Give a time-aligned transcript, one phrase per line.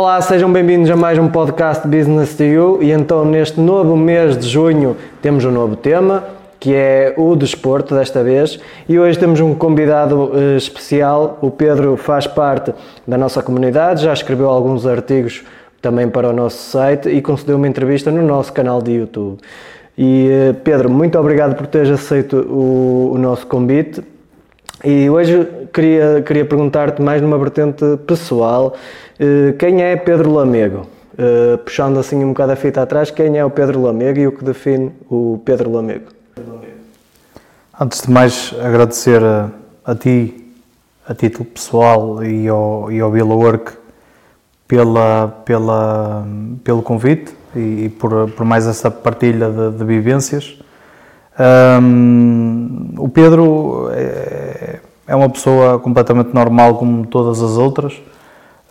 [0.00, 2.82] Olá, sejam bem-vindos a mais um podcast Business to You.
[2.82, 6.24] E então neste novo mês de junho temos um novo tema
[6.58, 8.58] que é o desporto desta vez.
[8.88, 12.72] E hoje temos um convidado uh, especial, o Pedro faz parte
[13.06, 15.44] da nossa comunidade, já escreveu alguns artigos
[15.82, 19.38] também para o nosso site e concedeu uma entrevista no nosso canal de YouTube.
[19.98, 24.02] E uh, Pedro, muito obrigado por teres aceito o, o nosso convite
[24.84, 28.74] e hoje queria, queria perguntar-te mais numa vertente pessoal,
[29.18, 30.86] eh, quem é Pedro Lamego?
[31.18, 34.32] Eh, puxando assim um bocado a fita atrás, quem é o Pedro Lamego e o
[34.32, 36.06] que define o Pedro Lamego?
[37.78, 39.50] Antes de mais, agradecer a,
[39.84, 40.52] a ti,
[41.06, 43.72] a título pessoal e ao, e ao Vila Work
[44.66, 46.26] pela, pela,
[46.62, 50.58] pelo convite e, e por, por mais essa partilha de, de vivências.
[51.40, 57.94] Um, o Pedro é, é, uma pessoa completamente normal como todas as outras.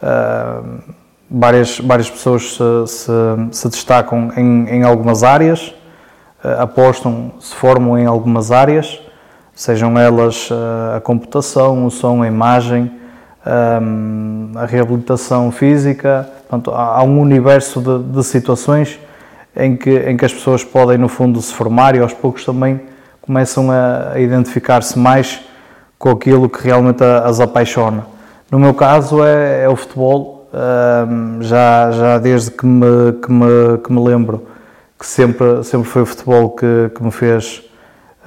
[0.03, 0.79] Uh,
[1.29, 3.11] várias, várias pessoas se, se,
[3.51, 5.73] se destacam em, em, algumas áreas,
[6.43, 9.01] uh, apostam, se formam em algumas áreas,
[9.55, 12.91] sejam elas uh, a computação, o som, a imagem,
[14.55, 16.29] a reabilitação física.
[16.41, 18.99] Portanto, há, há um universo de, de situações
[19.55, 22.79] em que, em que as pessoas podem, no fundo, se formar e aos poucos também
[23.21, 25.41] começam a, a identificar-se mais
[25.97, 28.05] com aquilo que realmente as apaixona.
[28.49, 30.39] No meu caso é, é o futebol,
[31.41, 34.47] já, já desde que me, que, me, que me lembro
[34.97, 37.63] que sempre, sempre foi o futebol que, que me fez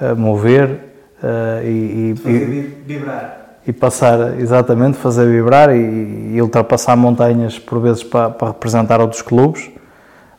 [0.01, 3.39] uh, mover uh, e, e, vibrar.
[3.65, 9.21] E passar, exatamente, fazer vibrar e, e ultrapassar montanhas por vezes para, para representar outros
[9.21, 9.69] clubes.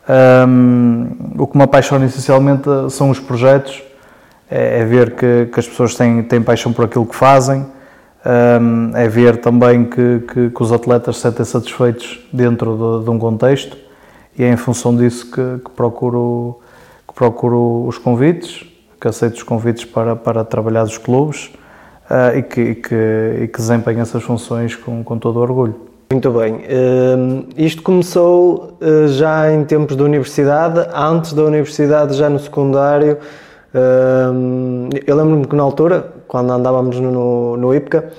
[0.06, 3.82] Um, o que me apaixona essencialmente são os projetos,
[4.50, 7.66] é, é ver que, que, as pessoas têm, têm paixão por aquilo que fazem,
[8.26, 13.10] um, é ver também que, que, que, os atletas se sentem satisfeitos dentro de, de,
[13.10, 13.76] um contexto
[14.36, 16.60] e é em função disso que, procuro,
[17.06, 18.66] que procuro os convites,
[19.00, 21.50] que aceito os convites para, para trabalhar nos clubes
[22.10, 25.93] uh, e, que, e, que, e que desempenho essas funções com, com todo o orgulho.
[26.10, 26.54] Muito bem.
[26.54, 33.18] Uh, isto começou uh, já em tempos da universidade, antes da universidade, já no secundário.
[33.74, 38.12] Uh, eu lembro-me que na altura, quando andávamos no, no IPCA,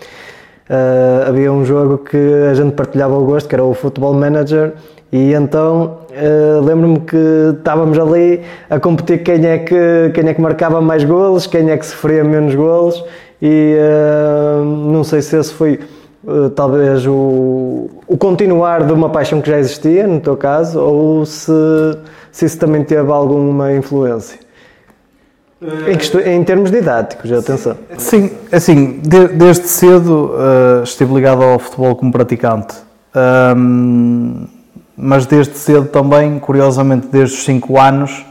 [0.68, 2.18] eh, havia um jogo que
[2.50, 4.74] a gente partilhava o gosto, que era o Football Manager,
[5.12, 6.00] e então
[6.64, 7.18] lembro-me que
[7.56, 11.78] estávamos ali a competir quem é que, quem é que marcava mais golos, quem é
[11.78, 13.04] que sofria menos golos,
[13.40, 13.78] e
[14.92, 15.80] não sei se esse foi eh,
[16.56, 21.52] talvez o, o, continuar de uma paixão que já existia, no teu caso, ou se,
[22.32, 24.40] se isso também teve alguma influência?
[25.62, 27.78] Uh, em, em, termos didáticos, atenção.
[27.98, 32.76] Sim, assim, de, desde cedo uh, estive ligado ao futebol como praticante.
[33.56, 34.48] Um,
[34.98, 38.26] mas desde cedo também, curiosamente, desde os 5 anos,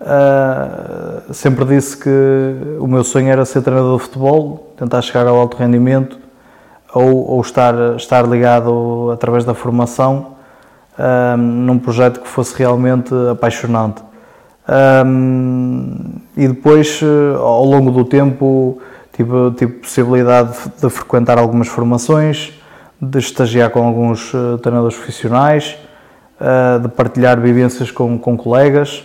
[0.00, 5.36] uh, sempre disse que o meu sonho era ser treinador de futebol, tentar chegar ao
[5.36, 6.21] alto rendimento
[6.94, 10.32] ou, ou estar, estar ligado através da formação
[10.98, 14.02] um, num projeto que fosse realmente apaixonante.
[15.04, 15.96] Um,
[16.36, 18.80] e depois, eh, ao longo do tempo,
[19.12, 22.52] tive, tive possibilidade de frequentar algumas formações,
[23.00, 25.76] de estagiar com alguns uh, treinadores profissionais,
[26.40, 29.04] uh, de partilhar vivências com, com colegas.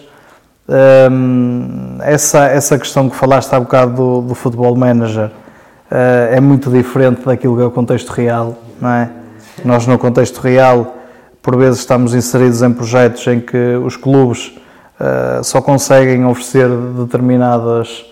[0.70, 5.32] Um, essa, essa questão que falaste há bocado do, do futebol manager,
[5.90, 9.10] é muito diferente daquilo que é o contexto real, não é?
[9.64, 10.96] Nós no contexto real,
[11.42, 14.54] por vezes estamos inseridos em projetos em que os clubes
[15.00, 18.06] uh, só conseguem oferecer determinadas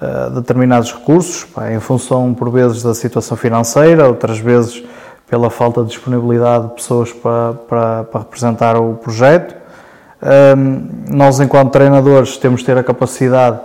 [0.00, 4.82] uh, determinados recursos, pá, em função por vezes da situação financeira, outras vezes
[5.28, 9.54] pela falta de disponibilidade de pessoas para, para, para representar o projeto.
[10.22, 13.58] Um, nós, enquanto treinadores, temos de ter a capacidade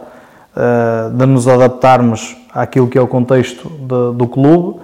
[0.56, 4.80] uh, de nos adaptarmos àquilo que é o contexto de, do clube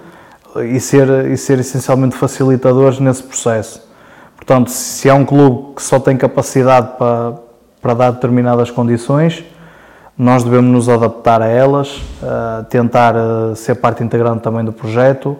[0.70, 3.90] e ser, e ser essencialmente facilitadores nesse processo.
[4.36, 7.34] Portanto, se há um clube que só tem capacidade para,
[7.80, 9.42] para dar determinadas condições,
[10.18, 15.38] nós devemos nos adaptar a elas, uh, tentar uh, ser parte integrante também do projeto.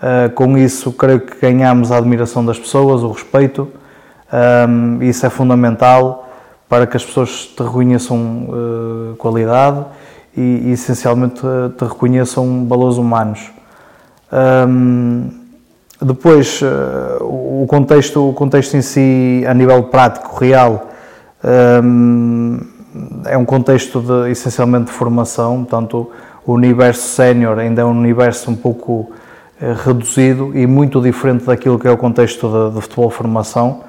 [0.00, 3.68] Uh, com isso, creio que ganhamos a admiração das pessoas, o respeito.
[4.68, 6.28] Um, isso é fundamental
[6.68, 8.48] para que as pessoas te reconheçam
[9.16, 9.86] qualidade
[10.38, 13.50] e, e essencialmente eh, te reconheçam valores humanos.
[14.32, 15.30] Um,
[16.00, 20.90] depois, uh, o, contexto, o contexto em si, a nível prático, real,
[21.82, 22.60] um,
[23.26, 26.08] é um contexto de, essencialmente de formação, portanto,
[26.46, 29.10] o universo sénior ainda é um universo um pouco
[29.84, 33.80] reduzido e muito diferente daquilo que é o contexto de, de futebol formação.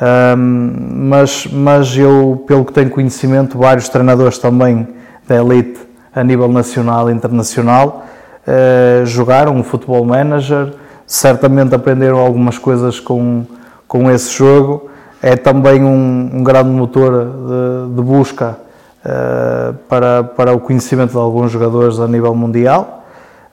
[0.00, 4.86] Um, mas, mas eu, pelo que tenho conhecimento, vários treinadores também
[5.26, 5.80] da elite
[6.14, 8.04] a nível nacional e internacional
[8.46, 10.74] uh, jogaram o futebol manager,
[11.06, 13.44] certamente aprenderam algumas coisas com,
[13.86, 14.90] com esse jogo.
[15.22, 18.58] É também um, um grande motor de, de busca
[19.04, 23.04] uh, para, para o conhecimento de alguns jogadores a nível mundial.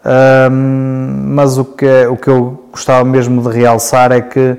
[0.04, 4.58] Um, mas o que, o que eu gostava mesmo de realçar é que uh,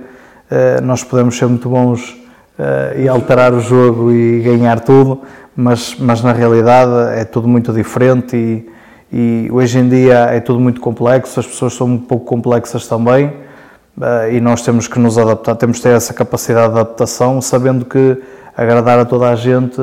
[0.83, 2.17] nós podemos ser muito bons
[2.59, 5.21] uh, e alterar o jogo e ganhar tudo,
[5.55, 8.71] mas, mas na realidade é tudo muito diferente e,
[9.13, 13.27] e hoje em dia é tudo muito complexo, as pessoas são um pouco complexas também
[13.27, 17.85] uh, e nós temos que nos adaptar, temos que ter essa capacidade de adaptação, sabendo
[17.85, 18.17] que
[18.57, 19.81] agradar a toda a gente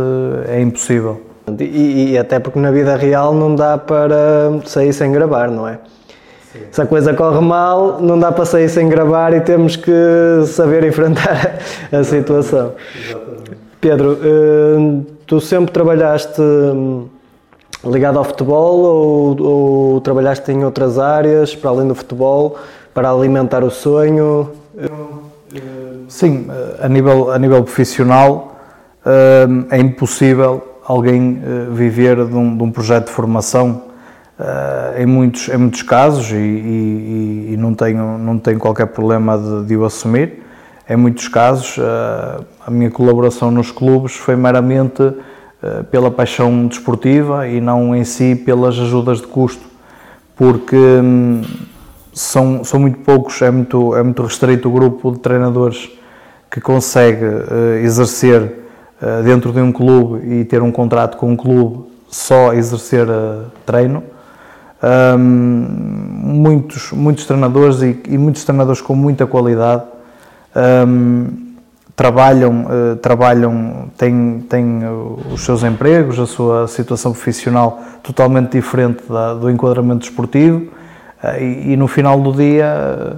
[0.48, 1.25] é impossível.
[1.60, 5.80] E, e, até porque na vida real não dá para sair sem gravar, não é?
[6.51, 6.60] Sim.
[6.72, 9.92] Se a coisa corre mal, não dá para sair sem gravar e temos que
[10.48, 11.60] saber enfrentar
[11.92, 12.74] a situação.
[12.96, 13.51] Exatamente.
[13.80, 17.07] Pedro, eh, tu sempre trabalhaste hum,
[17.86, 22.57] ligado ao futebol ou, ou trabalhaste em outras áreas para além do futebol
[22.94, 24.52] para alimentar o sonho?
[26.07, 26.48] Sim,
[26.81, 28.56] a nível, a nível profissional
[29.69, 31.42] é impossível alguém
[31.72, 33.84] viver de um, de um, projeto de formação
[34.40, 39.38] uh, em, muitos, em muitos casos e, e, e, não, tenho, não tenho qualquer problema
[39.38, 40.44] de, de o assumir.
[40.90, 45.14] Em muitos casos, uh, a minha colaboração nos clubes foi meramente
[45.92, 49.68] pela paixão desportiva e não em si pelas ajudas de custo,
[50.34, 51.42] porque hum,
[52.14, 55.90] são, são muito poucos, é muito, é muito restrito o grupo de treinadores
[56.50, 57.26] que consegue
[57.84, 58.54] exercer
[59.26, 64.04] dentro de um clube e ter um contrato com um clube só exercer uh, treino.
[64.81, 69.84] Um, muitos, muitos treinadores e, e, muitos treinadores com muita qualidade
[70.88, 71.28] um,
[71.98, 74.80] trabalham, uh, trabalham têm, têm
[75.34, 80.72] os seus empregos, a sua situação profissional totalmente diferente da, do enquadramento desportivo
[81.22, 83.18] uh, e, e, no final do dia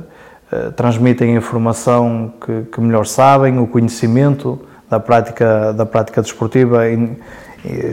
[0.75, 4.59] transmitem a informação que, que melhor sabem, o conhecimento,
[4.89, 6.81] da prática, da prática desportiva,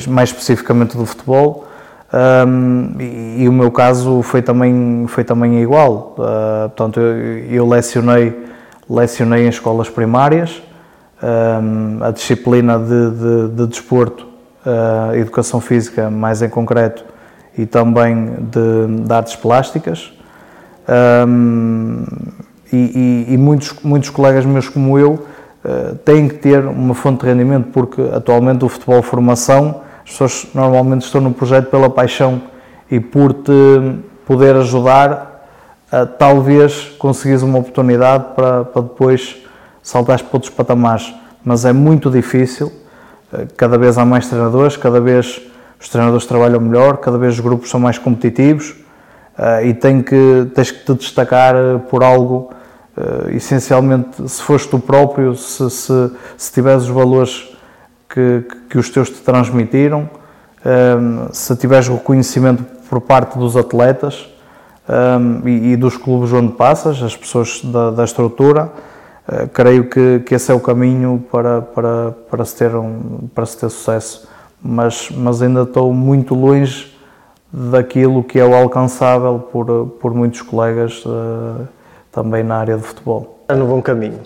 [0.09, 1.69] mais especificamente do futebol.
[2.12, 6.14] Um, e, e, o meu caso foi também, foi também igual.
[6.16, 8.34] Uh, portanto, eu, eu, lecionei,
[8.88, 10.62] lecionei em escolas primárias
[11.22, 14.26] um, a disciplina de, de, de desporto,
[14.64, 17.05] uh, educação física mais em concreto,
[17.56, 20.12] e também de, de artes plásticas.
[21.26, 22.05] Um,
[22.72, 25.26] e, e, e muitos, muitos colegas meus como eu
[25.64, 30.46] eh, têm que ter uma fonte de rendimento, porque atualmente o futebol formação, as pessoas
[30.55, 32.40] normalmente estão no projeto pela paixão
[32.90, 33.52] e por te
[34.26, 35.28] poder ajudar
[36.19, 39.37] talvez conseguires uma oportunidade para, para depois
[39.82, 41.14] saltares para outros patamares.
[41.44, 42.72] Mas é muito difícil,
[43.32, 45.40] eh, cada vez há mais treinadores, cada vez
[45.81, 48.75] os treinadores trabalham melhor, cada vez os grupos são mais competitivos
[49.38, 51.55] eh, e tem que, tens que te destacar
[51.90, 52.50] por algo
[53.31, 57.56] essencialmente, se foste tu próprio, se, se, se tiveres os valores
[58.19, 60.09] que, que os teus te transmitiram,
[60.65, 64.29] um, se tiveres reconhecimento por parte dos atletas
[64.89, 68.72] um, e, e, dos clubes onde passas, as pessoas da, da estrutura,
[69.29, 73.46] uh, creio que, que esse é o caminho para, para, para, se ter um, para
[73.46, 74.29] se ter sucesso.
[74.60, 76.93] Mas, mas ainda estou muito longe
[77.53, 81.05] daquilo que é o alcançável por, por muitos colegas.
[81.05, 81.69] Uh,
[82.10, 83.39] também na área de futebol.
[83.43, 84.20] Estás no bom caminho.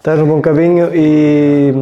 [0.00, 1.74] Estás no bom caminho e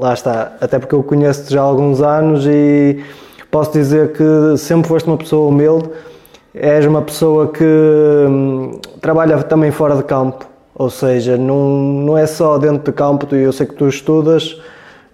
[0.00, 0.54] lá está.
[0.62, 3.04] Até porque eu conheço-te já há alguns anos e
[3.50, 5.90] posso dizer que sempre foste uma pessoa humilde.
[6.54, 12.26] És uma pessoa que hum, trabalha também fora de campo, ou seja, não, não é
[12.26, 13.26] só dentro de campo.
[13.34, 14.52] Eu sei que tu estudas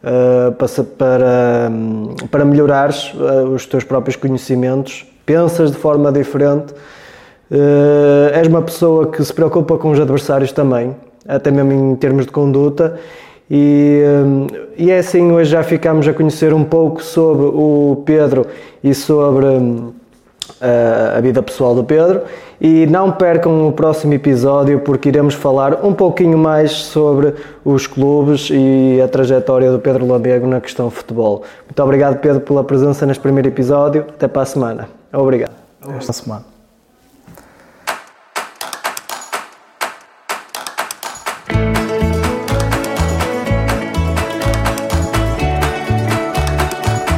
[0.05, 6.73] uh, para, para, hum, para melhorares uh, os teus próprios conhecimentos, pensas de forma diferente
[7.53, 12.27] Uh, és uma pessoa que se preocupa com os adversários também, até mesmo em termos
[12.27, 12.99] de conduta.
[13.51, 14.47] E, um,
[14.79, 18.47] e é assim, hoje já ficamos a conhecer um pouco sobre o Pedro
[18.83, 19.93] e sobre um,
[20.61, 22.23] a, a vida pessoal do Pedro.
[22.61, 28.49] E não percam o próximo episódio porque iremos falar um pouquinho mais sobre os clubes
[28.53, 31.43] e a trajetória do Pedro Landego na questão futebol.
[31.67, 34.07] Muito obrigado, Pedro, pela presença neste primeiro episódio.
[34.09, 34.89] Até para a semana.
[35.13, 35.53] Obrigado.
[35.99, 36.52] Esta semana.